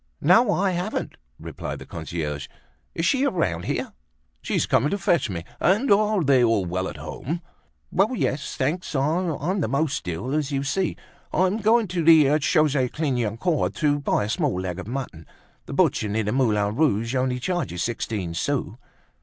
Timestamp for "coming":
4.65-4.89